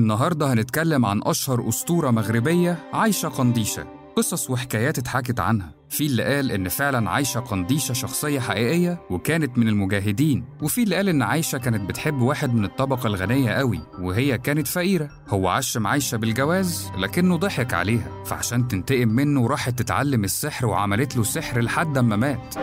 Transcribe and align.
النهاردة 0.00 0.52
هنتكلم 0.52 1.06
عن 1.06 1.20
أشهر 1.24 1.68
أسطورة 1.68 2.10
مغربية 2.10 2.78
عايشة 2.92 3.28
قنديشة. 3.28 3.86
قصص 4.16 4.50
وحكايات 4.50 4.98
اتحكت 4.98 5.40
عنها. 5.40 5.72
في 5.88 6.06
اللي 6.06 6.22
قال 6.24 6.52
إن 6.52 6.68
فعلا 6.68 7.10
عايشة 7.10 7.40
قنديشة 7.40 7.92
شخصية 7.92 8.40
حقيقية 8.40 9.00
وكانت 9.10 9.58
من 9.58 9.68
المجاهدين 9.68 10.44
وفي 10.62 10.82
اللي 10.82 10.96
قال 10.96 11.08
إن 11.08 11.22
عايشة 11.22 11.58
كانت 11.58 11.88
بتحب 11.88 12.20
واحد 12.20 12.54
من 12.54 12.64
الطبقة 12.64 13.06
الغنية 13.06 13.50
قوي 13.50 13.80
وهي 14.00 14.38
كانت 14.38 14.66
فقيرة. 14.68 15.10
هو 15.28 15.48
عشم 15.48 15.86
عايشة 15.86 16.16
بالجواز 16.16 16.90
لكنه 16.98 17.36
ضحك 17.36 17.74
عليها 17.74 18.24
فعشان 18.24 18.68
تنتقم 18.68 19.08
منه 19.08 19.46
راحت 19.46 19.78
تتعلم 19.78 20.24
السحر 20.24 20.66
وعملت 20.66 21.16
له 21.16 21.22
سحر 21.22 21.60
لحد 21.60 21.98
ما 21.98 22.16
مات. 22.16 22.54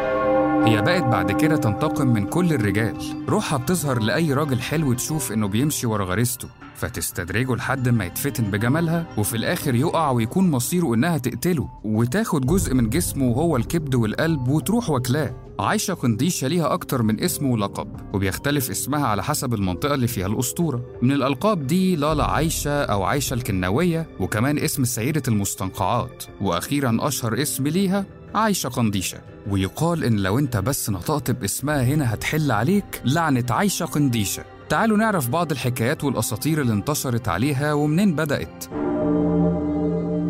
هي 0.66 0.82
بقت 0.82 1.04
بعد 1.04 1.32
كده 1.32 1.56
تنتقم 1.58 2.08
من 2.08 2.26
كل 2.26 2.54
الرجال. 2.54 2.98
روحها 3.30 3.58
بتظهر 3.58 4.00
لأي 4.00 4.34
راجل 4.34 4.60
حلو 4.62 4.94
تشوف 4.94 5.32
إنه 5.32 5.48
بيمشي 5.48 5.88
ورا 5.88 6.06
غريزته. 6.06 6.48
فتستدرجه 6.76 7.56
لحد 7.56 7.90
ما 7.90 8.06
يتفتن 8.06 8.44
بجمالها 8.44 9.06
وفي 9.18 9.38
الآخر 9.38 9.76
يقع 9.76 10.12
ويكون 10.12 10.52
مصيره 10.52 10.94
إنها 10.94 11.18
تقتله 11.18 11.70
وتاخد 11.84 12.46
جزء 12.46 12.74
من 12.74 12.90
جسمه 12.90 13.28
وهو 13.28 13.58
الكبد 13.58 13.96
والقلب 13.96 14.48
وتروح 14.48 14.90
واكلاه 14.90 15.36
عايشة 15.60 15.94
قنديشة 15.94 16.48
ليها 16.48 16.74
أكتر 16.74 17.02
من 17.02 17.24
اسم 17.24 17.46
ولقب 17.46 17.88
وبيختلف 18.14 18.70
اسمها 18.70 19.08
على 19.08 19.24
حسب 19.24 19.54
المنطقة 19.54 19.94
اللي 19.94 20.08
فيها 20.08 20.28
الأسطورة. 20.28 20.82
من 21.02 21.12
الألقاب 21.12 21.68
دي 21.68 21.96
لالا 21.96 22.26
عايشة 22.26 22.84
أو 22.84 23.04
عايشة 23.04 23.34
الكناوية 23.34 24.08
وكمان 24.20 24.60
اسم 24.60 24.84
سيدة 24.84 25.24
المستنقعات 25.28 26.24
وأخيرا 26.42 26.98
أشهر 27.02 27.42
اسم 27.42 27.68
ليها 27.68 28.06
عايشة 28.36 28.70
قنديشة. 28.70 29.37
ويقال 29.50 30.04
إن 30.04 30.16
لو 30.16 30.40
أنت 30.40 30.58
بس 30.58 30.90
نطقت 30.90 31.32
باسمها 31.32 31.84
هنا 31.84 32.14
هتحل 32.14 32.52
عليك 32.52 33.02
لعنة 33.06 33.46
عايشة 33.50 33.86
قنديشة. 33.86 34.44
تعالوا 34.70 34.98
نعرف 34.98 35.30
بعض 35.30 35.52
الحكايات 35.52 36.04
والأساطير 36.04 36.62
اللي 36.62 36.74
انتشرت 36.74 37.28
عليها 37.28 37.74
ومنين 37.74 38.16
بدأت. 38.16 38.66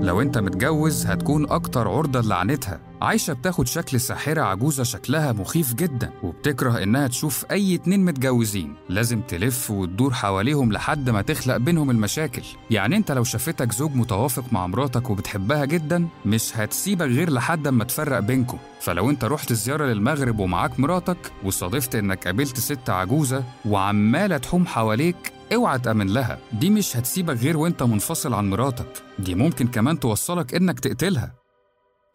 لو 0.08 0.22
انت 0.22 0.38
متجوز 0.38 1.06
هتكون 1.06 1.50
أكتر 1.52 1.88
عرضة 1.88 2.22
لعنتها. 2.22 2.80
عايشة 3.02 3.34
بتاخد 3.34 3.68
شكل 3.68 4.00
ساحرة 4.00 4.42
عجوزة 4.42 4.84
شكلها 4.84 5.32
مخيف 5.32 5.74
جدا 5.74 6.12
وبتكره 6.24 6.84
إنها 6.84 7.08
تشوف 7.08 7.46
أي 7.52 7.76
اتنين 7.76 8.06
متجوزين. 8.06 8.76
لازم 8.90 9.22
تلف 9.22 9.72
وتدور 9.72 10.14
حواليهم 10.14 10.72
لحد 10.72 11.10
ما 11.10 11.22
تخلق 11.22 11.58
بينهم 11.58 11.92
المشاكل. 11.92 12.42
يعني 12.72 12.98
انت 12.98 13.12
لو 13.12 13.24
شافتك 13.24 13.72
زوج 13.72 13.96
متوافق 13.96 14.54
مع 14.54 14.68
مراتك 14.68 15.10
وبتحبها 15.10 15.66
جدا 15.66 16.08
مش 16.26 16.58
هتسيبك 16.58 17.08
غير 17.08 17.30
لحد 17.30 17.68
ما 17.68 17.84
تفرق 17.84 18.20
بينكم. 18.20 18.58
فلو 18.82 19.10
انت 19.10 19.26
رحت 19.26 19.54
زيارة 19.54 19.86
للمغرب 19.86 20.40
ومعاك 20.40 20.80
مراتك 20.80 21.32
وصادفت 21.44 21.96
إنك 21.96 22.26
قابلت 22.26 22.60
ست 22.60 22.90
عجوزة 22.90 23.44
وعمالة 23.66 24.38
تحوم 24.38 24.68
حواليك 24.68 25.37
اوعى 25.54 25.80
تأمن 25.80 26.08
لها. 26.08 26.38
دي 26.54 26.70
مش 26.70 26.98
هتسيبك 26.98 27.38
غير 27.38 27.58
وانت 27.58 27.84
منفصل 27.84 28.34
عن 28.34 28.50
مراتك. 28.50 29.04
دي 29.20 29.36
ممكن 29.36 29.68
كمان 29.68 30.00
توصلك 30.00 30.56
انك 30.56 30.80
تقتلها. 30.80 31.34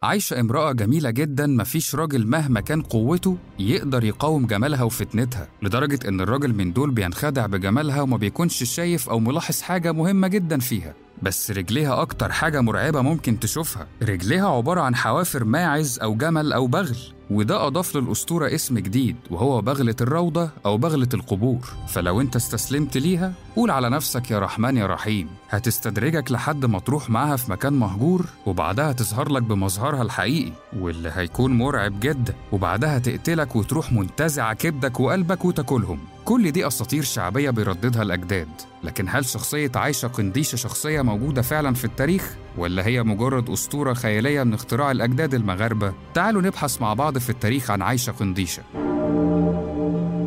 عايشة 0.03 0.41
امرأة 0.41 0.73
جميلة 0.73 1.11
جدا 1.11 1.47
مفيش 1.47 1.95
راجل 1.95 2.27
مهما 2.27 2.61
كان 2.61 2.83
قوته 2.83 3.37
يقدر 3.59 4.05
يقاوم 4.05 4.47
جمالها 4.47 4.83
وفتنتها 4.83 5.49
لدرجة 5.63 6.09
إن 6.09 6.21
الراجل 6.21 6.55
من 6.55 6.73
دول 6.73 6.91
بينخدع 6.91 7.47
بجمالها 7.47 8.03
وما 8.03 8.17
بيكونش 8.17 8.63
شايف 8.63 9.09
أو 9.09 9.19
ملاحظ 9.19 9.61
حاجة 9.61 9.93
مهمة 9.93 10.29
جدا 10.29 10.59
فيها. 10.59 10.95
بس 11.23 11.51
رجليها 11.51 12.03
أكتر 12.03 12.33
حاجة 12.33 12.61
مرعبة 12.61 13.01
ممكن 13.03 13.41
تشوفها. 13.41 13.87
رجليها 14.03 14.49
عبارة 14.49 14.81
عن 14.81 14.95
حوافر 14.97 15.45
ماعز 15.45 15.99
أو 15.99 16.15
جمل 16.15 16.53
أو 16.53 16.67
بغل. 16.67 16.97
وده 17.33 17.67
أضاف 17.67 17.97
للأسطورة 17.97 18.55
اسم 18.55 18.79
جديد 18.79 19.17
وهو 19.31 19.61
بغلة 19.61 19.97
الروضة 20.01 20.51
أو 20.67 20.77
بغلة 20.79 21.09
القبور. 21.15 21.59
فلو 21.89 22.21
أنت 22.21 22.37
استسلمت 22.37 22.97
ليها 22.97 23.33
قول 23.57 23.71
على 23.71 23.91
نفسك 23.91 24.31
يا 24.31 24.39
رحمن 24.39 24.77
يا 24.77 24.87
رحيم. 24.87 25.29
هتستدرجك 25.51 26.33
لحد 26.33 26.65
ما 26.65 26.79
تروح 26.79 27.11
معاها 27.11 27.37
في 27.37 27.51
مكان 27.51 27.73
مهجور 27.73 28.27
وبعدها 28.47 28.93
تظهر 28.93 29.33
لك 29.33 29.43
بمظهرها 29.43 30.03
الحقيقي 30.03 30.53
واللي 30.81 31.13
هيكون 31.15 31.59
مرعب 31.59 32.01
جدا. 32.01 32.35
وبعدها 32.53 32.99
تقتلك 32.99 33.57
وتروح 33.57 33.93
منتزعة 33.93 34.55
كبدك 34.55 35.01
وقلبك 35.01 35.45
وتاكلهم. 35.45 35.99
كل 36.25 36.53
دي 36.53 36.67
أساطير 36.67 37.03
شعبية 37.03 37.51
بيرددها 37.51 38.03
الأجداد. 38.03 38.49
لكن 38.85 39.09
هل 39.09 39.25
شخصية 39.25 39.73
عايشة 39.75 40.09
قنديشة 40.09 40.57
شخصية 40.57 41.03
موجودة 41.03 41.43
فعلا 41.43 41.75
في 41.75 41.85
التاريخ؟ 41.85 42.37
ولا 42.59 42.87
هي 42.87 43.03
مجرد 43.03 43.51
أسطورة 43.51 43.93
خيالية 43.95 44.43
من 44.43 44.55
اختراع 44.55 44.91
الأجداد 44.91 45.35
المغاربة؟ 45.35 45.95
تعالوا 46.15 46.43
نبحث 46.43 46.81
مع 46.81 46.95
بعض 46.95 47.19
في 47.19 47.31
التاريخ 47.31 47.71
عن 47.71 47.83
عايشة 47.83 48.11
قنديشة 48.11 48.63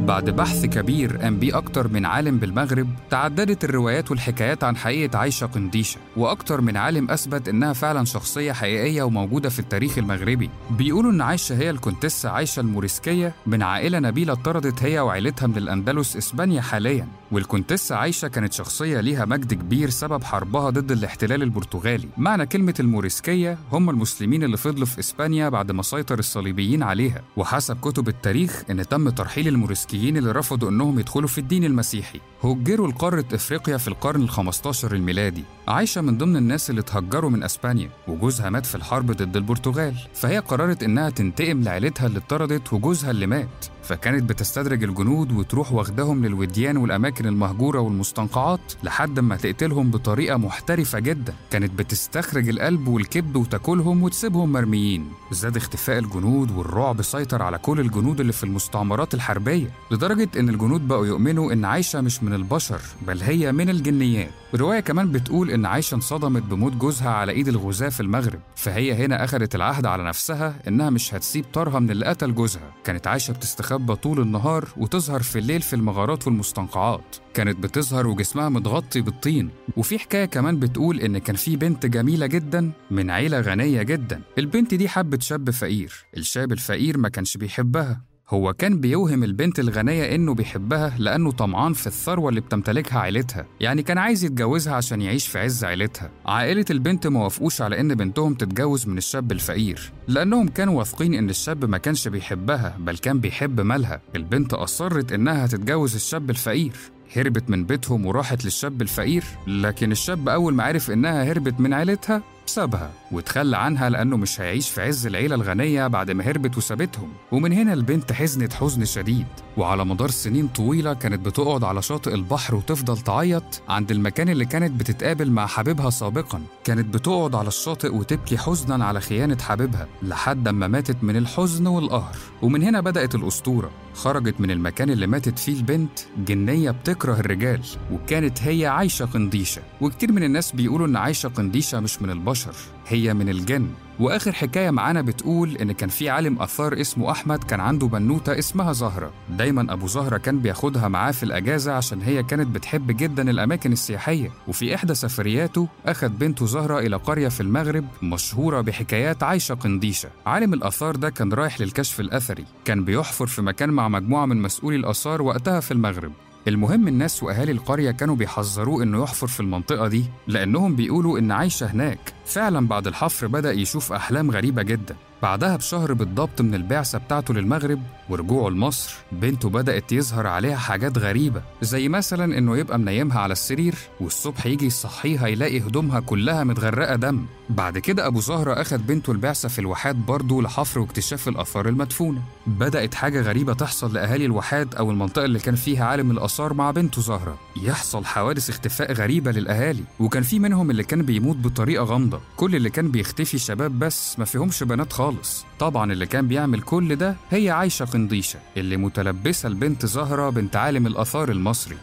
بعد 0.06 0.30
بحث 0.30 0.66
كبير 0.66 1.18
قام 1.18 1.40
بيه 1.40 1.58
أكتر 1.58 1.88
من 1.88 2.06
عالم 2.06 2.38
بالمغرب 2.38 2.88
تعددت 3.10 3.64
الروايات 3.64 4.12
والحكايات 4.12 4.64
عن 4.64 4.78
حقيقة 4.78 5.18
عايشة 5.18 5.46
قنديشة 5.46 6.00
وأكتر 6.18 6.62
من 6.62 6.78
عالم 6.78 7.12
أثبت 7.12 7.50
إنها 7.50 7.74
فعلا 7.74 8.06
شخصية 8.06 8.52
حقيقية 8.52 9.04
وموجودة 9.04 9.50
في 9.50 9.60
التاريخ 9.60 9.98
المغربي. 9.98 10.50
بيقولوا 10.72 11.12
إن 11.12 11.22
عايشة 11.22 11.58
هي 11.58 11.70
الكونتسة 11.70 12.30
عايشة 12.30 12.60
الموريسكية 12.60 13.34
من 13.48 13.64
عائلة 13.64 14.00
نبيلة 14.00 14.34
طردت 14.34 14.84
هي 14.84 15.00
وعيلتها 15.00 15.48
من 15.48 15.58
الأندلس 15.58 16.18
إسبانيا 16.18 16.62
حاليا. 16.62 17.08
والكونتسة 17.32 17.96
عايشة 17.96 18.28
كانت 18.28 18.54
شخصية 18.54 19.02
ليها 19.02 19.26
مجد 19.26 19.54
كبير 19.54 19.90
سبب 19.90 20.24
حربها 20.24 20.70
ضد 20.70 20.92
الاحتلال 20.92 21.44
البرتغالي. 21.44 22.08
معنى 22.18 22.46
كلمة 22.46 22.74
الموريسكية 22.80 23.58
هم 23.72 23.90
المسلمين 23.90 24.44
اللي 24.44 24.58
فضلوا 24.58 24.86
في 24.86 25.00
إسبانيا 25.00 25.50
بعد 25.50 25.72
ما 25.72 25.84
سيطر 25.84 26.20
الصليبيين 26.20 26.84
عليها. 26.84 27.22
وحسب 27.38 27.78
كتب 27.80 28.08
التاريخ 28.08 28.64
إن 28.70 28.88
تم 28.88 29.10
ترحيل 29.10 29.48
الموريسكيين 29.96 30.18
اللي 30.18 30.32
رفضوا 30.32 30.70
إنهم 30.70 31.00
يدخلوا 31.00 31.28
في 31.28 31.38
الدين 31.38 31.64
المسيحي. 31.64 32.20
هجروا 32.44 32.88
لقارة 32.88 33.26
إفريقيا 33.34 33.78
في 33.78 33.88
القرن 33.88 34.28
ال15 34.30 34.84
الميلادي 34.84 35.44
عايشة 35.68 36.02
من 36.02 36.18
ضمن 36.18 36.36
الناس 36.36 36.70
اللي 36.70 36.82
اتهجروا 36.82 37.30
من 37.30 37.44
أسبانيا 37.44 37.90
وجوزها 38.08 38.50
مات 38.50 38.66
في 38.66 38.76
الحرب 38.76 39.12
ضد 39.12 39.36
البرتغال 39.38 39.96
فهي 40.14 40.40
قررت 40.40 40.84
إنها 40.84 41.10
تنتقم 41.10 41.62
لعيلتها 41.64 42.08
اللي 42.08 42.20
اتطردت 42.20 42.74
وجوزها 42.74 43.12
اللي 43.12 43.28
مات 43.28 43.66
فكانت 43.84 44.24
بتستدرج 44.30 44.84
الجنود 44.84 45.32
وتروح 45.32 45.72
واخدهم 45.74 46.26
للوديان 46.26 46.78
والأماكن 46.78 47.26
المهجورة 47.26 47.80
والمستنقعات 47.80 48.74
لحد 48.84 49.20
ما 49.20 49.36
تقتلهم 49.36 49.92
بطريقة 49.92 50.38
محترفة 50.38 51.00
جدا. 51.00 51.34
كانت 51.52 51.72
بتستخرج 51.80 52.50
القلب 52.50 52.88
والكبد 52.88 53.36
وتاكلهم 53.36 54.04
وتسيبهم 54.04 54.52
مرميين. 54.52 55.06
زاد 55.32 55.58
اختفاء 55.58 56.00
الجنود 56.00 56.52
والرعب 56.52 57.02
سيطر 57.02 57.42
على 57.42 57.58
كل 57.58 57.80
الجنود 57.80 58.20
اللي 58.20 58.34
في 58.34 58.44
المستعمرات 58.44 59.14
الحربية 59.14 59.68
لدرجة 59.92 60.30
إن 60.40 60.50
الجنود 60.50 60.88
بقوا 60.88 61.06
يؤمنوا 61.08 61.54
إن 61.54 61.66
عايشة 61.66 62.02
مش 62.02 62.24
من 62.26 62.34
البشر 62.34 62.82
بل 63.08 63.22
هي 63.22 63.52
من 63.52 63.70
الجنيات. 63.70 64.32
الرواية 64.54 64.80
كمان 64.80 65.12
بتقول 65.12 65.52
إن 65.52 65.66
عايشة 65.66 65.96
انصدمت 65.96 66.44
بموت 66.44 66.74
جوزها 66.74 67.10
على 67.10 67.32
إيد 67.32 67.48
الغزاة 67.48 67.90
في 67.90 68.00
المغرب. 68.00 68.40
فهي 68.56 68.94
هنا 68.94 69.24
أخذت 69.24 69.56
العهد 69.56 69.86
على 69.86 70.04
نفسها 70.04 70.56
إنها 70.68 70.90
مش 70.90 71.14
هتسيب 71.14 71.46
طارها 71.54 71.80
من 71.80 71.92
اللي 71.92 72.06
قتل 72.06 72.36
جوزها. 72.36 72.74
كانت 72.84 73.08
عايشة 73.08 73.32
بتستخبى 73.32 73.96
طول 73.96 74.20
النهار 74.22 74.70
وتظهر 74.78 75.22
في 75.22 75.40
الليل 75.40 75.62
في 75.62 75.76
المغارات 75.76 76.28
والمستنقعات. 76.28 77.16
كانت 77.34 77.60
بتظهر 77.60 78.08
وجسمها 78.08 78.50
متغطي 78.50 79.02
بالطين. 79.02 79.50
وفي 79.78 80.00
حكاية 80.00 80.26
كمان 80.26 80.60
بتقول 80.60 81.00
إن 81.00 81.18
كان 81.18 81.36
في 81.36 81.56
بنت 81.56 81.86
جميلة 81.86 82.26
جدا 82.28 82.72
من 82.92 83.10
عيلة 83.10 83.40
غنية 83.40 83.82
جدا. 83.82 84.22
البنت 84.38 84.74
دي 84.74 84.90
حبت 84.90 85.22
شاب 85.22 85.50
فقير. 85.50 85.94
الشاب 86.18 86.52
الفقير 86.52 86.98
ما 86.98 87.10
كانش 87.10 87.38
بيحبها. 87.38 88.15
هو 88.30 88.54
كان 88.54 88.80
بيوهم 88.80 89.24
البنت 89.24 89.60
الغنية 89.60 90.16
إنه 90.16 90.34
بيحبها 90.34 90.96
لأنه 90.98 91.32
طمعان 91.32 91.74
في 91.74 91.88
الثروة 91.88 92.30
اللي 92.30 92.42
بتمتلكها 92.42 93.00
عيلتها، 93.00 93.46
يعني 93.60 93.84
كان 93.84 93.98
عايز 93.98 94.24
يتجوزها 94.24 94.74
عشان 94.74 95.02
يعيش 95.02 95.28
في 95.28 95.40
عز 95.40 95.64
عيلتها. 95.64 96.12
عائلة 96.26 96.66
البنت 96.70 97.08
ما 97.08 97.24
وافقوش 97.24 97.62
على 97.62 97.80
إن 97.80 97.96
بنتهم 97.96 98.34
تتجوز 98.34 98.88
من 98.88 98.98
الشاب 98.98 99.32
الفقير، 99.32 99.92
لأنهم 100.08 100.48
كانوا 100.48 100.78
واثقين 100.78 101.14
إن 101.14 101.30
الشاب 101.30 101.66
ما 101.66 101.78
كانش 101.78 102.08
بيحبها 102.08 102.78
بل 102.80 102.98
كان 102.98 103.20
بيحب 103.20 103.62
مالها. 103.62 104.02
البنت 104.16 104.54
أصرت 104.54 105.12
إنها 105.12 105.48
تتجوز 105.48 105.96
الشاب 105.96 106.30
الفقير، 106.30 106.74
هربت 107.16 107.50
من 107.50 107.66
بيتهم 107.66 108.06
وراحت 108.06 108.46
للشاب 108.46 108.82
الفقير، 108.82 109.24
لكن 109.48 109.92
الشاب 109.92 110.30
أول 110.30 110.54
ما 110.54 110.64
عرف 110.64 110.92
إنها 110.92 111.24
هربت 111.24 111.60
من 111.60 111.74
عيلتها 111.74 112.22
سابها 112.50 112.92
وتخلى 113.12 113.58
عنها 113.58 113.90
لأنه 113.90 114.18
مش 114.18 114.42
هيعيش 114.42 114.70
في 114.70 114.82
عز 114.82 115.06
العيلة 115.08 115.36
الغنية 115.36 115.88
بعد 115.88 116.12
ما 116.12 116.24
هربت 116.24 116.58
وسابتهم. 116.58 117.10
ومن 117.32 117.54
هنا 117.54 117.74
البنت 117.74 118.12
حزنت 118.12 118.54
حزن 118.54 118.86
شديد 118.86 119.26
وعلى 119.58 119.86
مدار 119.86 120.10
سنين 120.10 120.48
طويلة 120.48 120.94
كانت 120.94 121.26
بتقعد 121.26 121.64
على 121.64 121.82
شاطئ 121.82 122.14
البحر 122.14 122.56
وتفضل 122.56 122.98
تعيط 122.98 123.62
عند 123.70 123.92
المكان 123.92 124.30
اللي 124.30 124.46
كانت 124.46 124.80
بتتقابل 124.80 125.32
مع 125.32 125.46
حبيبها 125.46 125.90
سابقا. 125.90 126.42
كانت 126.64 126.94
بتقعد 126.94 127.36
على 127.36 127.48
الشاطئ 127.48 127.96
وتبكي 127.96 128.38
حزنا 128.38 128.86
على 128.86 129.02
خيانة 129.02 129.38
حبيبها 129.42 129.88
لحد 130.04 130.50
ما 130.50 130.68
ماتت 130.68 130.98
من 131.04 131.18
الحزن 131.18 131.68
والقهر. 131.68 132.16
ومن 132.42 132.64
هنا 132.64 132.82
بدأت 132.82 133.16
الأسطورة. 133.16 133.72
خرجت 133.96 134.42
من 134.42 134.52
المكان 134.52 134.90
اللي 134.90 135.08
ماتت 135.08 135.40
فيه 135.40 135.54
البنت 135.54 136.00
جنية 136.18 136.72
بتكره 136.72 137.20
الرجال 137.20 137.62
وكانت 137.92 138.42
هي 138.42 138.66
عايشة 138.68 139.06
قنديشة. 139.06 139.62
وكتير 139.82 140.12
من 140.12 140.24
الناس 140.24 140.52
بيقولوا 140.52 140.88
إن 140.88 140.96
عايشة 140.96 141.30
قنديشة 141.30 141.80
مش 141.80 142.02
من 142.02 142.10
البشر 142.10 142.56
هي 142.88 143.14
من 143.14 143.30
الجن. 143.30 143.68
وآخر 144.00 144.32
حكاية 144.32 144.70
معانا 144.70 145.02
بتقول 145.02 145.58
إن 145.58 145.72
كان 145.72 145.90
في 145.90 146.10
عالم 146.10 146.42
آثار 146.42 146.82
اسمه 146.82 147.12
أحمد 147.12 147.44
كان 147.44 147.60
عنده 147.60 147.88
بنوتة 147.88 148.40
اسمها 148.40 148.74
زهرة. 148.74 149.12
دايما 149.30 149.74
أبو 149.74 149.88
زهرة 149.88 150.18
كان 150.18 150.40
بياخدها 150.40 150.88
معاه 150.88 151.12
في 151.12 151.24
الأجازة 151.24 151.74
عشان 151.74 152.02
هي 152.02 152.24
كانت 152.24 152.48
بتحب 152.48 152.98
جدا 152.98 153.30
الأماكن 153.30 153.72
السياحية. 153.72 154.32
وفي 154.48 154.76
إحدى 154.76 154.96
سفرياته 154.96 155.68
أخد 155.86 156.20
بنته 156.20 156.46
زهرة 156.46 156.80
إلى 156.80 156.96
قرية 156.96 157.28
في 157.28 157.42
المغرب 157.42 157.86
مشهورة 158.04 158.62
بحكايات 158.62 159.24
عايشة 159.24 159.56
قنديشة. 159.56 160.10
عالم 160.26 160.54
الآثار 160.54 160.96
ده 160.96 161.10
كان 161.10 161.34
رايح 161.34 161.62
للكشف 161.62 162.00
الأثري. 162.00 162.46
كان 162.66 162.86
بيحفر 162.86 163.28
في 163.28 163.42
مكان 163.42 163.70
مع 163.70 163.88
مجموعة 163.88 164.26
من 164.26 164.42
مسؤولي 164.42 164.78
الآثار 164.78 165.22
وقتها 165.22 165.60
في 165.60 165.72
المغرب. 165.72 166.12
المهم 166.48 166.88
الناس 166.88 167.24
وأهالي 167.24 167.52
القرية 167.52 167.92
كانوا 167.92 168.16
بيحذروه 168.16 168.84
إنه 168.84 169.04
يحفر 169.04 169.28
في 169.28 169.40
المنطقة 169.40 169.88
دي 169.88 170.06
لأنهم 170.28 170.76
بيقولوا 170.76 171.20
إن 171.20 171.32
عايشة 171.32 171.66
هناك. 171.66 172.14
فعلا 172.26 172.68
بعد 172.68 172.88
الحفر 172.88 173.28
بدأ 173.28 173.52
يشوف 173.52 173.94
أحلام 173.94 174.32
غريبة 174.32 174.62
جدا. 174.64 174.96
بعدها 175.22 175.56
بشهر 175.56 175.94
بالضبط 175.94 176.42
من 176.42 176.56
البعثة 176.56 176.98
بتاعته 176.98 177.34
للمغرب 177.34 177.82
ورجوعه 178.10 178.50
لمصر 178.50 178.96
بنته 179.12 179.50
بدأت 179.50 179.92
يظهر 179.92 180.28
عليها 180.28 180.56
حاجات 180.58 180.98
غريبة 180.98 181.42
زي 181.62 181.90
مثلا 181.90 182.38
إنه 182.38 182.58
يبقى 182.58 182.80
منيمها 182.80 183.20
على 183.20 183.32
السرير 183.32 183.76
والصبح 184.00 184.46
يجي 184.46 184.66
يصحيها 184.66 185.28
يلاقي 185.28 185.60
هدومها 185.60 186.00
كلها 186.00 186.44
متغرقة 186.44 186.96
دم. 186.96 187.26
بعد 187.50 187.78
كده 187.78 188.08
أبو 188.08 188.20
زهرة 188.20 188.62
أخد 188.62 188.88
بنته 188.88 189.12
البعثة 189.12 189.50
في 189.50 189.60
الواحات 189.60 189.96
برضه 189.96 190.42
لحفر 190.42 190.80
واكتشاف 190.80 191.28
الآثار 191.28 191.70
المدفونة. 191.70 192.22
بدأت 192.48 192.94
حاجة 192.94 193.22
غريبة 193.22 193.54
تحصل 193.54 193.94
لأهالي 193.94 194.26
الواحات 194.26 194.76
أو 194.76 194.92
المنطقة 194.92 195.26
اللي 195.26 195.40
كان 195.40 195.56
فيها 195.56 195.86
عالم 195.86 196.12
الآثار 196.12 196.54
مع 196.54 196.72
بنته 196.72 197.02
زهرة. 197.02 197.38
يحصل 197.64 198.06
حوادث 198.06 198.50
اختفاء 198.50 198.94
غريبة 198.94 199.32
للأهالي 199.32 199.84
وكان 200.00 200.24
في 200.24 200.40
منهم 200.40 200.72
اللي 200.72 200.84
كان 200.84 201.02
بيموت 201.02 201.38
بطريقة 201.38 201.84
غامضة. 201.84 202.20
كل 202.38 202.56
اللي 202.56 202.70
كان 202.70 202.92
بيختفي 202.92 203.38
شباب 203.38 203.80
بس 203.80 204.20
ما 204.20 204.26
فيهمش 204.26 204.64
بنات 204.64 204.94
خالص. 204.94 205.46
طبعا 205.60 205.92
اللي 205.92 206.06
كان 206.06 206.28
بيعمل 206.28 206.62
كل 206.62 206.96
ده 206.96 207.16
هي 207.32 207.50
عايشة 207.50 207.86
قنديشة 207.86 208.40
اللي 208.58 208.78
متلبسة 208.78 209.48
البنت 209.48 209.86
زهرة 209.86 210.30
بنت 210.30 210.56
عالم 210.56 210.88
الآثار 210.88 211.32
المصري. 211.32 211.78